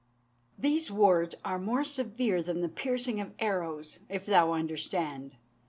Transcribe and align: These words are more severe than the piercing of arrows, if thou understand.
These 0.57 0.89
words 0.89 1.35
are 1.45 1.59
more 1.59 1.83
severe 1.83 2.41
than 2.41 2.61
the 2.61 2.69
piercing 2.69 3.19
of 3.21 3.33
arrows, 3.37 3.99
if 4.09 4.25
thou 4.25 4.53
understand. 4.53 5.35